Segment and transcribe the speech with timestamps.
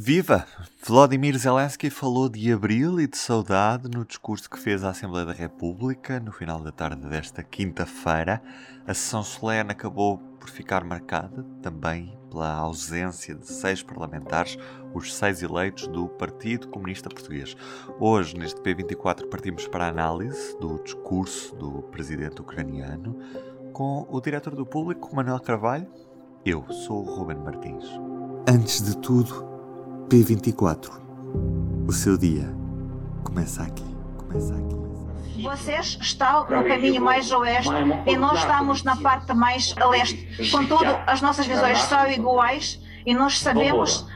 [0.00, 0.46] Viva!
[0.86, 5.32] Vladimir Zelensky falou de abril e de saudade no discurso que fez à Assembleia da
[5.32, 8.40] República no final da tarde desta quinta-feira.
[8.86, 14.56] A sessão solene acabou por ficar marcada também pela ausência de seis parlamentares,
[14.94, 17.56] os seis eleitos do Partido Comunista Português.
[17.98, 23.18] Hoje, neste P24, partimos para a análise do discurso do presidente ucraniano
[23.72, 25.88] com o diretor do público, Manuel Carvalho.
[26.46, 27.84] Eu sou o Ruben Martins.
[28.48, 29.57] Antes de tudo,
[30.08, 30.90] P24.
[31.86, 32.50] O seu dia
[33.22, 33.84] começa aqui.
[34.16, 35.42] Começa aqui.
[35.42, 37.70] Vocês estão no caminho mais oeste
[38.06, 40.50] e nós estamos na parte mais a leste.
[40.50, 44.06] Contudo, as nossas visões são iguais e nós sabemos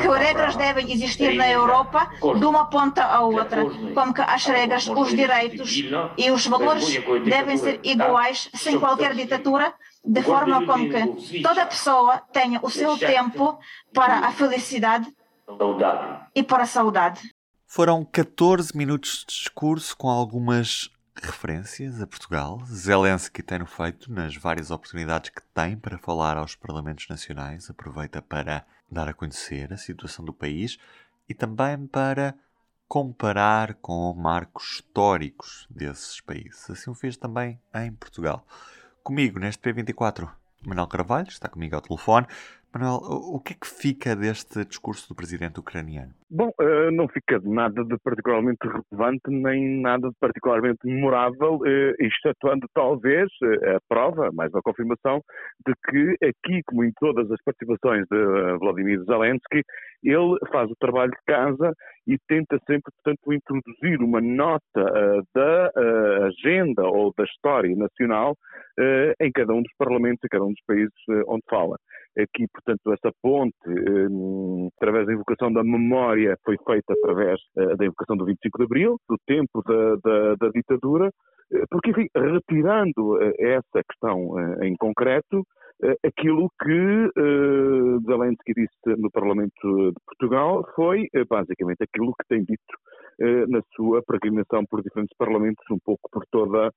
[0.00, 3.64] que regras devem existir na Europa de uma ponta à outra,
[3.94, 5.82] como que as regras, os direitos
[6.16, 12.22] e os valores devem ser iguais sem qualquer ditadura de forma como que toda pessoa
[12.32, 13.58] tenha o seu tempo
[13.92, 15.06] para a felicidade
[15.46, 16.26] saudade.
[16.34, 17.30] E para a saudade.
[17.66, 22.60] Foram 14 minutos de discurso com algumas referências a Portugal.
[22.66, 27.70] Zelensky tem-no feito nas várias oportunidades que tem para falar aos parlamentos nacionais.
[27.70, 30.78] Aproveita para dar a conhecer a situação do país
[31.28, 32.34] e também para
[32.88, 36.70] comparar com marcos históricos desses países.
[36.70, 38.46] Assim o fez também em Portugal.
[39.02, 40.30] Comigo neste P24,
[40.64, 42.26] Manuel Carvalho, está comigo ao telefone.
[42.76, 46.12] Manuel, o que é que fica deste discurso do presidente ucraniano?
[46.28, 52.66] Bom, eh, não fica nada de particularmente relevante, nem nada de particularmente memorável, eh, excetuando
[52.74, 55.22] talvez eh, a prova, mais a confirmação,
[55.66, 59.62] de que aqui, como em todas as participações de Vladimir Zelensky,
[60.02, 61.72] ele faz o trabalho de casa
[62.06, 65.72] e tenta sempre, portanto, introduzir uma nota da
[66.26, 68.36] agenda ou da história nacional
[69.20, 70.92] em cada um dos parlamentos, em cada um dos países
[71.26, 71.76] onde fala.
[72.18, 73.56] Aqui, portanto, essa ponte,
[74.76, 79.16] através da invocação da memória, foi feita através da invocação do 25 de Abril, do
[79.26, 81.10] tempo da, da, da ditadura,
[81.70, 85.44] porque, enfim, retirando essa questão em concreto,
[86.04, 87.10] aquilo que
[88.06, 94.64] Zelensky disse no Parlamento de Portugal foi basicamente aquilo que tem dito na sua peregrinação
[94.66, 96.70] por diferentes parlamentos, um pouco por toda,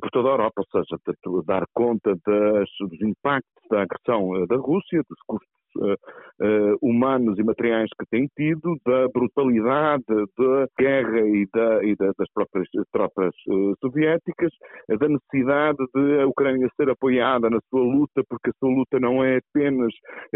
[0.00, 0.98] por toda a Europa, ou seja,
[1.44, 7.42] dar conta das, dos impactos da agressão da Rússia, dos custos uh, uh, humanos e
[7.42, 13.34] materiais que tem tido, da brutalidade da guerra e, da, e da, das próprias tropas
[13.48, 14.52] uh, soviéticas,
[14.88, 19.24] da necessidade de a Ucrânia ser apoiada na sua luta, porque a sua luta não
[19.24, 19.92] é apenas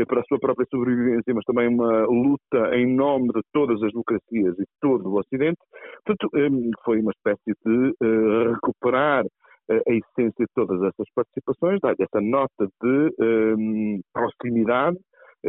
[0.06, 4.58] para a sua própria sobrevivência, mas também uma luta em nome de todas as democracias
[4.58, 5.58] e todo o Ocidente.
[6.04, 6.30] Portanto,
[6.84, 7.94] foi uma espécie de
[8.52, 9.25] recuperar
[9.70, 13.14] a essência de todas essas participações, dar essa nota de
[13.58, 15.00] um, proximidade eh,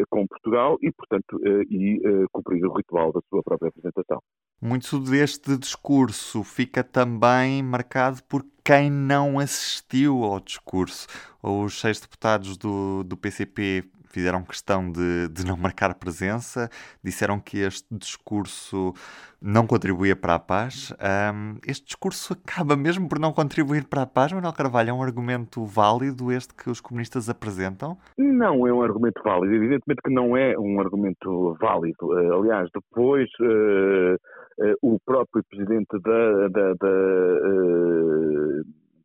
[0.09, 4.21] com Portugal e, portanto, eh, e eh, cumprir o ritual da sua própria apresentação.
[4.61, 11.07] Muito deste discurso fica também marcado por quem não assistiu ao discurso.
[11.41, 16.69] Os seis deputados do, do PCP fizeram questão de, de não marcar presença,
[17.03, 18.93] disseram que este discurso
[19.41, 20.93] não contribuía para a paz.
[20.99, 24.89] Um, este discurso acaba mesmo por não contribuir para a paz, Manuel Carvalho?
[24.89, 27.97] É um argumento válido este que os comunistas apresentam?
[28.17, 29.53] Não é um argumento válido.
[29.53, 32.07] Evidentemente que não é um argumento válido.
[32.07, 36.97] Uh, aliás, depois uh, uh, o próprio presidente da, da, da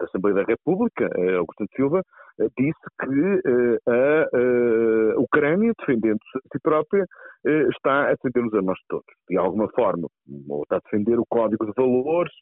[0.02, 1.08] da Assembleia da República,
[1.38, 2.02] Augusto Silva,
[2.40, 4.26] eh, disse que eh, a,
[5.22, 7.04] Ucrânia, defendendo-se a si própria,
[7.46, 10.08] eh, está a defender-nos a nós todos, de alguma forma,
[10.48, 12.32] ou está a defender o código de valores,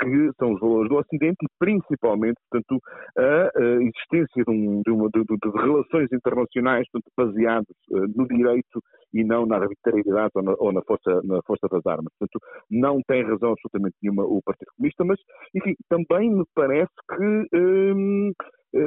[0.00, 2.82] que são os valores do Ocidente e principalmente, portanto,
[3.16, 7.76] a existência de, um, de, uma, de, de relações internacionais portanto, baseadas
[8.14, 8.80] no direito
[9.12, 12.12] e não na arbitrariedade ou na, ou na, força, na força das armas.
[12.18, 12.40] Portanto,
[12.70, 15.18] não tem razão absolutamente nenhuma o Partido Comunista, mas,
[15.54, 18.32] enfim, também me parece que hum,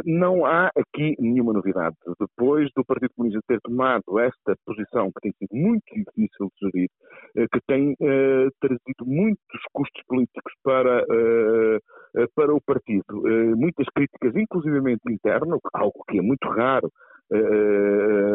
[0.05, 1.95] não há aqui nenhuma novidade.
[2.19, 6.89] Depois do Partido Comunista ter tomado esta posição, que tem sido muito difícil de gerir,
[7.35, 13.87] eh, que tem uh, trazido muitos custos políticos para, uh, para o partido, uh, muitas
[13.95, 16.91] críticas, inclusivamente interno, algo que é muito raro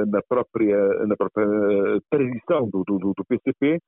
[0.08, 1.46] na própria, na própria
[2.10, 3.78] tradição do, do, do PCP,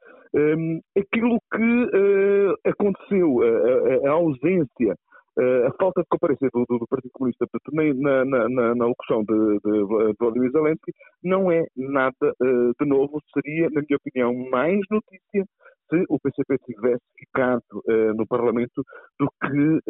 [0.94, 4.94] aquilo que aconteceu, a, a, ausência
[5.38, 9.70] a falta de comparecência do, do, Partido Comunista na, na, na, na locução de, de,
[9.70, 10.92] de Vladimir Zelensky
[11.22, 13.20] não é nada uh, de novo.
[13.32, 15.44] Seria, na minha opinião, mais notícia
[15.90, 18.82] se o PCP tivesse ficado uh, no Parlamento
[19.18, 19.80] do que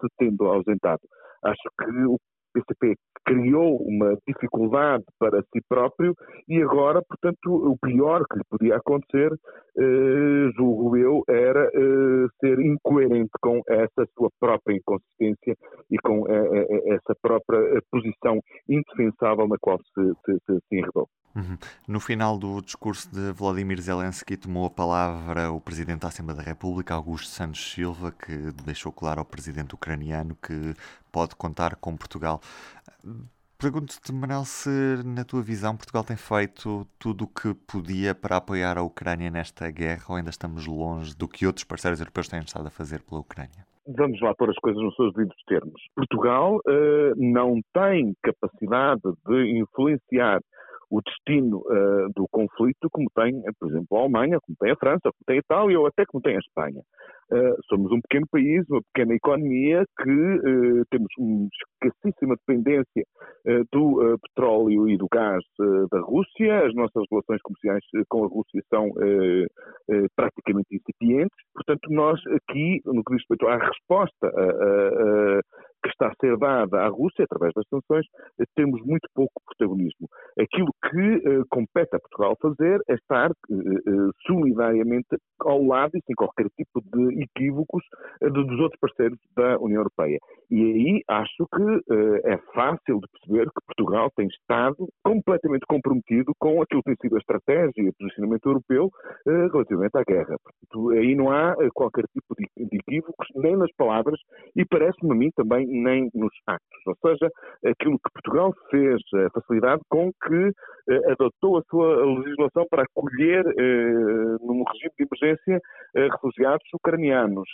[0.00, 1.00] se tendo ausentado.
[1.44, 2.18] Acho que o
[2.52, 6.14] PCP criou uma dificuldade para si próprio
[6.48, 9.30] e agora, portanto, o pior que lhe podia acontecer,
[9.76, 15.56] eh, julgo eu, era eh, ser incoerente com essa sua própria inconsistência
[15.90, 21.08] e com eh, essa própria posição indefensável na qual se, se, se, se enredou.
[21.34, 21.56] Uhum.
[21.86, 26.44] No final do discurso de Vladimir Zelensky, tomou a palavra o Presidente da Assembleia da
[26.44, 28.34] República, Augusto Santos Silva, que
[28.64, 30.74] deixou claro ao Presidente ucraniano que
[31.12, 32.40] pode contar com Portugal.
[33.60, 34.70] Pergunto-te, Manel, se
[35.04, 39.70] na tua visão Portugal tem feito tudo o que podia para apoiar a Ucrânia nesta
[39.70, 43.20] guerra ou ainda estamos longe do que outros parceiros europeus têm estado a fazer pela
[43.20, 43.66] Ucrânia?
[43.86, 45.78] Vamos lá pôr as coisas nos seus devidos termos.
[45.94, 50.40] Portugal uh, não tem capacidade de influenciar
[50.90, 55.02] o destino uh, do conflito, como tem, por exemplo, a Alemanha, como tem a França,
[55.04, 56.82] como tem a Itália ou até como tem a Espanha.
[57.32, 61.48] Uh, somos um pequeno país, uma pequena economia que uh, temos uma
[61.80, 63.04] escassíssima dependência
[63.72, 65.42] do petróleo e do gás
[65.90, 66.66] da Rússia.
[66.66, 68.90] As nossas relações comerciais com a Rússia são
[70.14, 71.36] praticamente incipientes.
[71.54, 75.40] Portanto, nós aqui, no que diz respeito à resposta a,
[75.82, 78.06] que está a ser dada à Rússia através das sanções,
[78.38, 80.08] eh, temos muito pouco protagonismo.
[80.40, 85.08] Aquilo que uh, compete a Portugal fazer é estar uh, uh, solidariamente
[85.40, 87.82] ao lado e sem qualquer tipo de equívocos
[88.22, 90.18] dos outros parceiros da União Europeia.
[90.50, 96.60] E aí acho que é fácil de perceber que Portugal tem estado completamente comprometido com
[96.60, 98.90] aquilo que tem sido a estratégia e o posicionamento europeu
[99.26, 100.36] relativamente à guerra.
[100.70, 104.18] Portanto, aí não há qualquer tipo de, de equívocos, nem nas palavras,
[104.54, 106.86] e parece-me a mim também nem nos actos.
[106.86, 107.30] Ou seja,
[107.64, 110.52] aquilo que Portugal fez, a facilidade com que
[110.88, 115.60] eh, adotou a sua legislação para acolher, eh, num regime de emergência, eh,
[115.94, 117.48] refugiados ucranianos,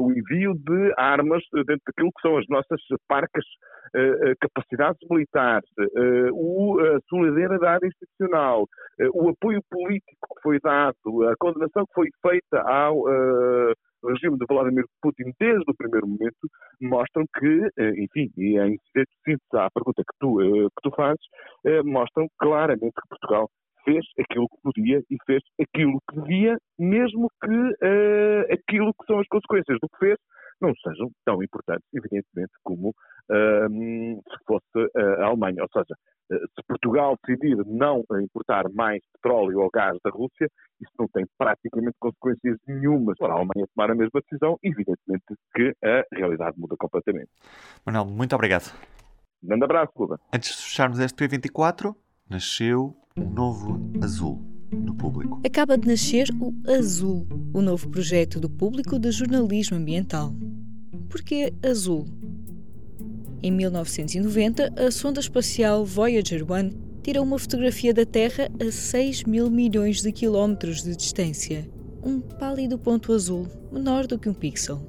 [0.00, 3.44] o envio de armas dentro daquilo que são as nossas parcas
[4.40, 8.66] capacidades militares, a solidariedade institucional,
[9.14, 13.04] o apoio político que foi dado, a condenação que foi feita ao
[14.04, 16.48] regime de Vladimir Putin desde o primeiro momento
[16.80, 21.24] mostram que, eh, enfim, e em síntese à pergunta que tu, eh, que tu fazes,
[21.64, 23.50] eh, mostram claramente que Portugal
[23.88, 29.18] fez aquilo que podia e fez aquilo que devia, mesmo que uh, aquilo que são
[29.18, 30.18] as consequências do que fez
[30.60, 34.90] não sejam tão importantes, evidentemente, como uh, se fosse
[35.20, 35.62] a Alemanha.
[35.62, 35.94] Ou seja,
[36.28, 40.48] se Portugal decidir não importar mais petróleo ou gás da Rússia,
[40.80, 45.24] isso não tem praticamente consequências nenhumas para a Alemanha tomar a mesma decisão, evidentemente
[45.54, 47.30] que a realidade muda completamente.
[47.86, 48.72] Manuel, muito obrigado.
[49.42, 50.20] Um grande abraço, Cuba.
[50.34, 51.94] Antes de fecharmos este P24,
[52.28, 54.40] nasceu um novo azul
[54.72, 55.40] no público.
[55.44, 60.34] Acaba de nascer o Azul, o novo projeto do público de jornalismo ambiental.
[61.08, 62.06] Porquê azul?
[63.42, 69.50] Em 1990, a sonda espacial Voyager 1 tirou uma fotografia da Terra a 6 mil
[69.50, 71.68] milhões de quilómetros de distância.
[72.02, 74.82] Um pálido ponto azul, menor do que um pixel.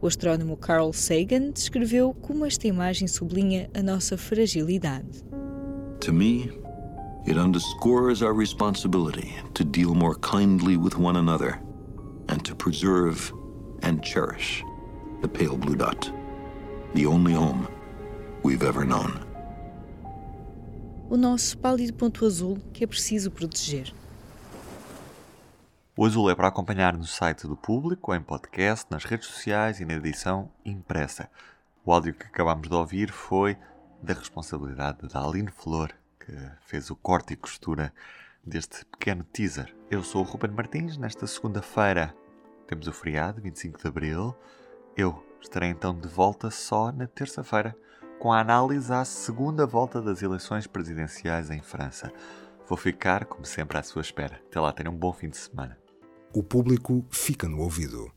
[0.00, 5.24] O astrónomo Carl Sagan descreveu como esta imagem sublinha a nossa fragilidade.
[6.00, 6.50] To me,
[7.26, 11.60] it underscores our responsibility to deal more kindly with one another
[12.28, 13.32] and to preserve
[13.82, 14.64] and cherish
[15.22, 16.10] the pale blue dot,
[16.94, 17.66] the only home
[18.42, 19.20] we've ever known.
[21.08, 23.92] O nosso pálido ponto azul que é preciso proteger.
[25.96, 29.84] O azul é para acompanhar no site do público, em podcast, nas redes sociais e
[29.84, 31.30] na edição impressa.
[31.84, 33.56] O áudio que acabamos de ouvir foi
[34.02, 35.90] da responsabilidade da Aline Flor,
[36.26, 37.92] que fez o corte e costura
[38.44, 39.72] deste pequeno teaser.
[39.88, 40.98] Eu sou o Ruben Martins.
[40.98, 42.12] Nesta segunda-feira
[42.66, 44.34] temos o feriado, 25 de abril.
[44.96, 47.76] Eu estarei então de volta só na terça-feira
[48.18, 52.12] com a análise à segunda volta das eleições presidenciais em França.
[52.66, 54.40] Vou ficar, como sempre, à sua espera.
[54.48, 55.78] Até lá, tenham um bom fim de semana.
[56.34, 58.12] O público fica no ouvido.